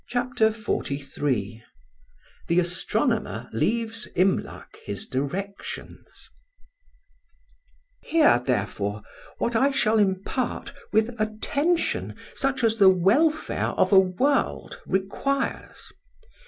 [0.07, 1.61] '"CHAPTER XLIII
[2.47, 6.29] THE ASTRONOMER LEAVES IMLAC HIS DIRECTIONS.
[8.05, 9.03] "'HEAR, therefore,
[9.37, 15.91] what I shall impart with attention, such as the welfare of a world requires.